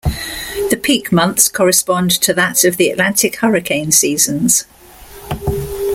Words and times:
The 0.71 0.79
peak 0.81 1.11
months 1.11 1.47
correspond 1.47 2.09
to 2.23 2.33
that 2.33 2.63
of 2.63 2.77
the 2.77 2.89
Atlantic 2.89 3.35
hurricane 3.35 3.91
seasons. 3.91 4.65